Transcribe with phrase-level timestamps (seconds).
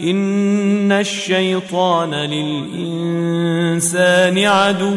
[0.00, 3.78] ان الشيطان للانسان
[4.38, 4.96] عدو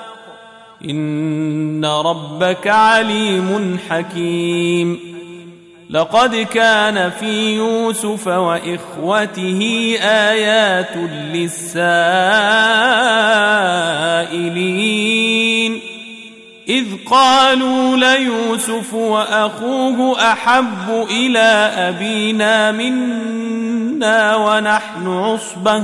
[0.89, 4.99] إن ربك عليم حكيم.
[5.89, 10.97] لقد كان في يوسف وإخوته آيات
[11.33, 12.21] للسائلين.
[16.69, 25.83] إذ قالوا ليوسف وأخوه أحب إلى أبينا منا ونحن عصبة.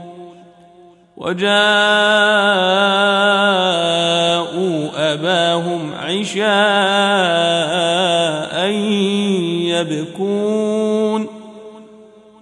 [1.21, 1.51] وجاءوا
[5.13, 6.41] أباهم عشاء
[9.69, 11.27] يبكون.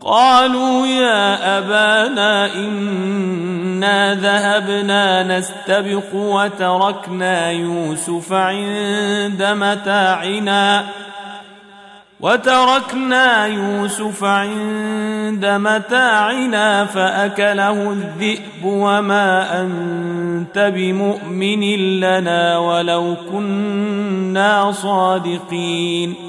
[0.02, 10.86] قالوا يا أبانا إنا ذهبنا نستبق وتركنا يوسف عند متاعنا.
[12.20, 21.62] وتركنا يوسف عند متاعنا فأكله الذئب وما أنت بمؤمن
[22.00, 26.29] لنا ولو كنا صادقين.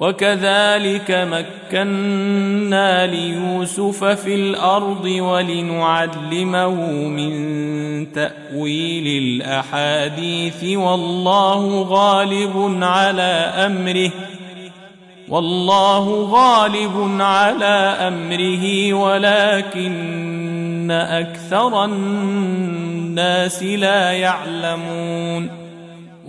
[0.00, 6.74] وكذلك مكنا ليوسف في الأرض ولنعلمه
[7.08, 7.32] من
[8.12, 14.10] تأويل الأحاديث والله غالب على أمره
[15.28, 25.59] والله غالب على أمره ولكن أكثر الناس لا يعلمون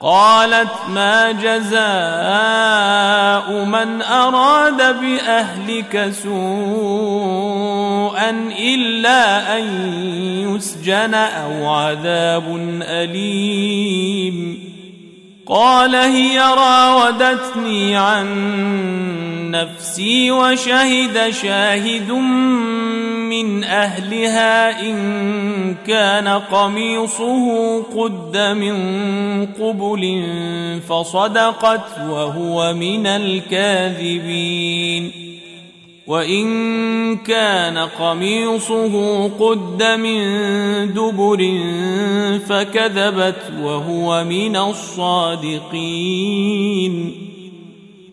[0.00, 1.78] قالت ما جزاء
[3.64, 7.50] من أراد بأهلك سوءا
[8.58, 9.64] إلا أن
[10.54, 14.67] يسجن أو عذاب أليم.
[15.48, 18.28] قال هي راودتني عن
[19.50, 22.10] نفسي وشهد شاهد
[23.30, 28.76] من أهلها إن كان قميصه قد من
[29.46, 30.22] قبل
[30.88, 34.48] فصدقت وهو من الكاذبين
[36.08, 40.24] وإن كان قميصه قد من
[40.94, 41.60] دبر
[42.48, 45.64] فكذبت وهو من الصادقين.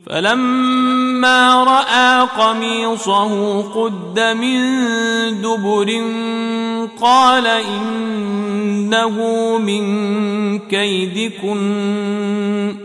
[0.06, 4.62] فلما رأى قميصه قد من
[5.42, 6.02] دبر
[7.02, 9.18] قال إنه
[9.58, 12.85] من كيدكن.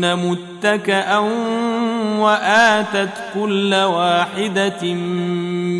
[0.00, 1.18] متكئا
[2.18, 4.94] واتت كل واحدة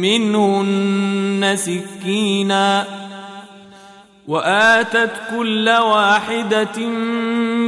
[0.03, 2.85] منهن سكينا
[4.29, 6.87] واتت كل واحدة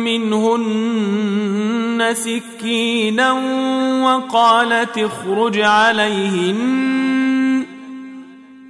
[0.04, 1.26] منهن
[2.12, 3.32] سكينا
[4.02, 7.05] وقالت اخرج عليهن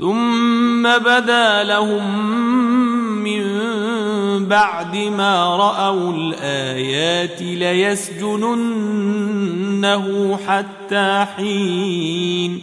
[0.00, 2.28] ثم بدا لهم
[3.24, 3.44] من
[4.46, 8.68] بعد ما رأوا الآيات ليسجننه
[10.48, 12.62] حتى حين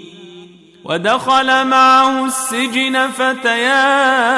[0.85, 4.37] ودخل معه السجن فتيان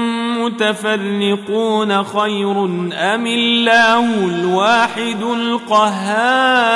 [0.45, 6.71] متفرقون خير أم الله الواحد القهار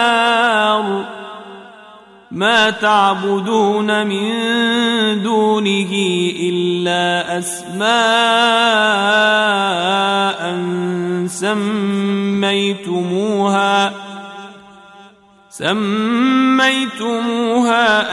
[2.31, 4.31] ما تعبدون من
[5.23, 5.91] دونه
[6.39, 7.85] إلا أسماء
[12.35, 12.95] سميتموها
[15.57, 17.01] سميتموها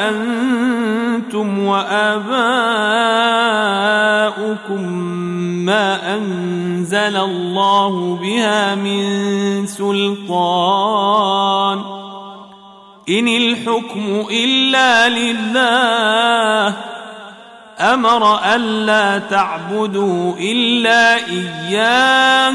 [0.09, 2.33] أنتم وآباؤكم
[5.65, 11.79] ما أنزل الله بها من سلطان.
[13.09, 16.75] إن الحكم إلا لله.
[17.81, 22.55] أمر ألا تعبدوا إلا إياه.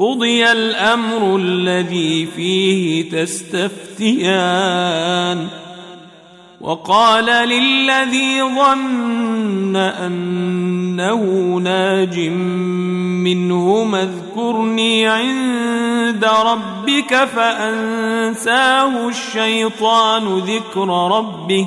[0.00, 4.40] قضي الأمر الذي فيه تستفتيان.
[6.60, 11.24] وقال للذي ظن أنه
[11.62, 12.18] ناج
[13.24, 21.66] منهما اذكرني عند ربك فأنساه الشيطان ذكر ربه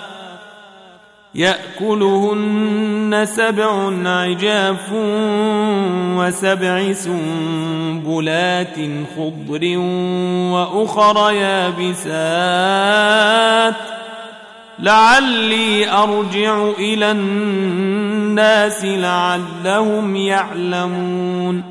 [1.35, 4.89] يأكلهن سبع عجاف
[6.17, 8.75] وسبع سنبلات
[9.17, 9.77] خضر
[10.51, 12.21] وأخر يابسات.
[14.79, 21.70] لعلي أرجع إلى الناس لعلهم يعلمون.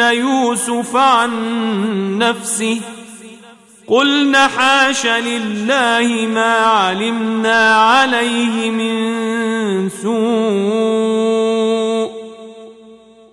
[0.00, 2.80] يوسف عن نفسه
[3.88, 11.18] قلنا حاش لله ما علمنا عليه من سوء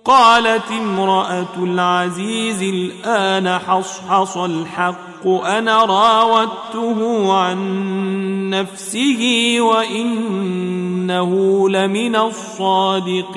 [0.04, 7.60] قالت امرأة العزيز الآن حصحص الحق أنا راودته عن
[8.50, 11.30] نفسه وإنه
[11.68, 13.36] لمن الصادقين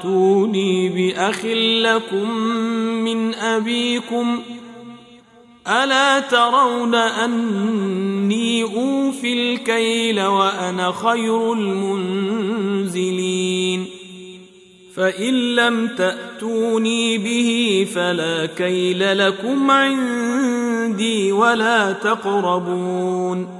[0.00, 1.44] ائتوني بأخ
[1.84, 2.30] لكم
[3.04, 4.42] من أبيكم.
[5.68, 13.00] ألا ترون أني أوفي الكيل وأنا خير المنزلين.
[14.96, 23.59] فإن لم تأتوني به فلا كيل لكم عندي ولا تقربون.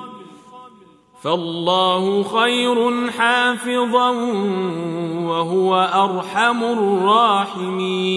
[1.23, 4.09] فالله خير حافظا
[5.25, 8.11] وهو أرحم الراحمين.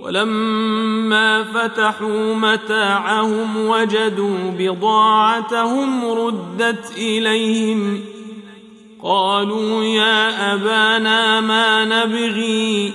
[0.00, 8.00] ولما فتحوا متاعهم وجدوا بضاعتهم ردت إليهم
[9.02, 12.92] قالوا يا أبانا ما نبغي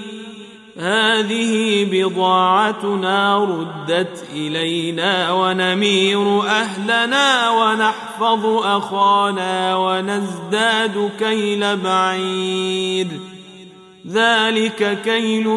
[0.80, 13.22] هذه بضاعتنا ردت إلينا ونمير أهلنا ونحفظ أخانا ونزداد كيل بعيد
[14.08, 15.48] ذلك كيل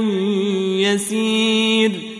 [0.80, 2.19] يسير.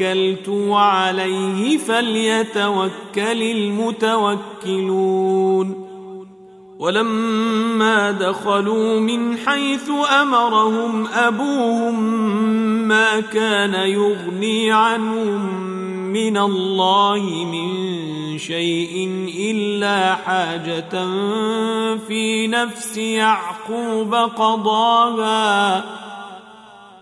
[0.00, 5.06] توكلت وعليه فليتوكل المتوكلون.
[6.78, 9.90] ولما دخلوا من حيث
[10.22, 12.02] أمرهم أبوهم
[12.88, 15.70] ما كان يغني عنهم
[16.12, 17.68] من الله من
[18.38, 19.08] شيء
[19.38, 21.06] إلا حاجة
[22.08, 25.84] في نفس يعقوب قضاها.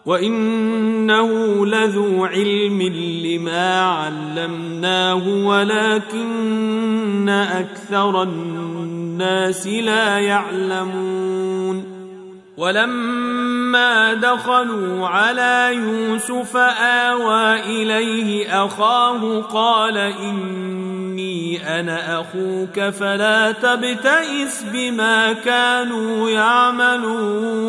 [0.06, 2.82] وانه لذو علم
[3.24, 11.98] لما علمناه ولكن أكثر الناس لا يعلمون
[12.56, 26.30] ولما دخلوا على يوسف آوى إليه أخاه قال إني أنا أخوك فلا تبتئس بما كانوا
[26.30, 27.68] يعملون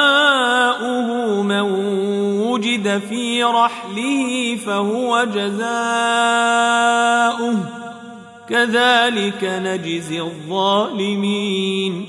[2.71, 5.65] وجد في رحله فهو جزاؤه
[8.49, 12.05] كذلك نجزي الظالمين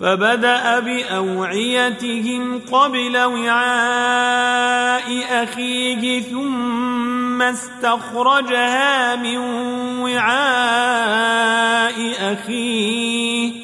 [0.00, 4.64] فبدا باوعيتهم قبل وعاء
[5.42, 9.38] اخيه ثم استخرجها من
[10.00, 11.34] وعاء
[12.32, 13.63] اخيه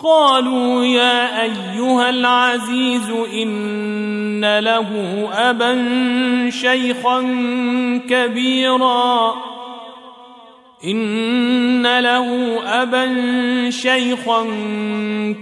[0.00, 4.88] قالوا يا أيها العزيز إن له
[5.32, 5.74] أبا
[6.50, 7.20] شيخا
[8.08, 9.34] كبيرا.
[10.84, 13.06] إن له أبا
[13.70, 14.46] شيخا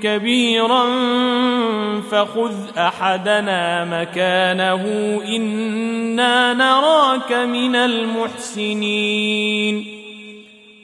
[0.03, 0.85] كبيرا
[2.11, 4.85] فخذ أحدنا مكانه.
[5.29, 9.25] إنا نراك من المحسنين.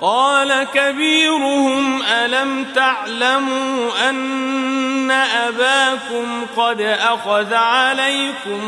[0.00, 8.60] قال كبيرهم ألم تعلموا أن أباكم قد أخذ عليكم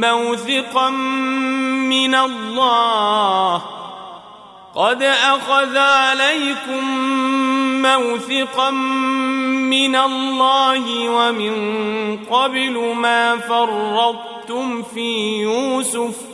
[0.00, 3.62] موثقا من الله
[4.74, 6.84] قد أخذ عليكم
[7.82, 8.70] موثقا
[9.70, 11.54] من الله ومن
[12.30, 16.33] قبل ما فرطتم في يوسف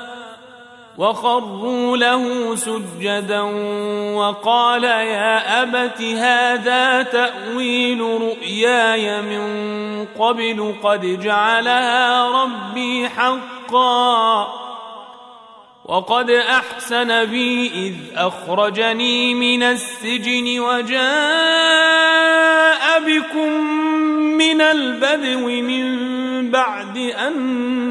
[1.01, 3.41] وخروا له سجدا
[4.15, 14.47] وقال يا أبت هذا تأويل رؤياي من قبل قد جعلها ربي حقا
[15.85, 21.01] وقد أحسن بي إذ أخرجني من السجن وجاء
[22.99, 23.51] بكم
[24.37, 26.11] من البدو من
[26.51, 27.90] بعد أن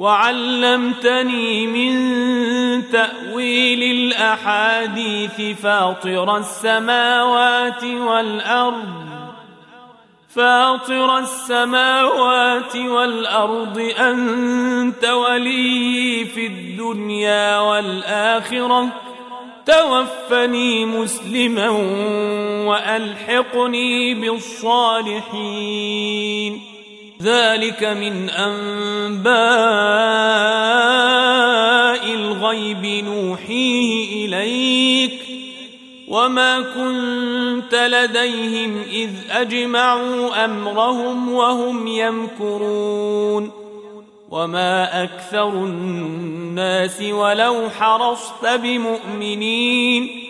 [0.00, 1.92] وعلمتني من
[2.90, 9.10] تأويل الأحاديث فاطر السماوات والأرض
[10.34, 18.88] فاطر السماوات والأرض أنت ولي في الدنيا والآخرة.
[19.66, 21.68] توفني مسلما
[22.66, 25.40] وألحقني بالصالحين.
[27.22, 29.34] ذلك من أنباء
[32.14, 35.20] الغيب نوحيه إليك
[36.08, 43.50] وما كنت لديهم إذ أجمعوا أمرهم وهم يمكرون
[44.30, 50.29] وما أكثر الناس ولو حرصت بمؤمنين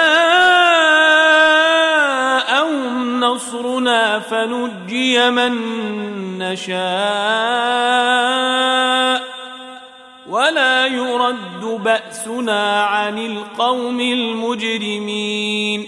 [3.20, 5.53] نصرنا فنجي من
[6.38, 6.78] نشاء.
[10.30, 15.88] ولا يرد بأسنا عن القوم المجرمين.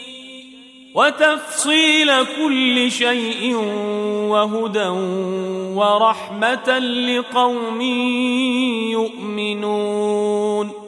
[0.95, 3.55] وتفصيل كل شيء
[4.29, 4.87] وهدى
[5.75, 7.81] ورحمة لقوم
[8.91, 10.80] يؤمنون.